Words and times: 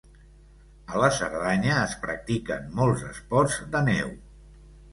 A 0.93 1.01
la 1.03 1.09
Cerdanya 1.17 1.75
es 1.83 1.93
practiquen 2.07 2.67
molts 2.81 3.07
esports 3.13 3.61
de 3.77 3.87
neu. 3.93 4.13